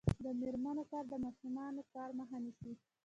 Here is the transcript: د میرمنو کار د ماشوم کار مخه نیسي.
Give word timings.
د 0.23 0.25
میرمنو 0.39 0.83
کار 0.91 1.03
د 1.09 1.13
ماشوم 1.23 1.55
کار 1.95 2.09
مخه 2.19 2.37
نیسي. 2.43 2.71